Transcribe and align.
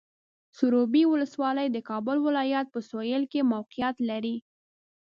سروبي 0.57 1.03
ولسوالۍ 1.11 1.67
د 1.71 1.77
کابل 1.89 2.17
ولایت 2.27 2.67
په 2.71 2.79
سویل 2.89 3.23
کې 3.31 3.49
موقعیت 3.53 3.95
لري. 4.09 4.35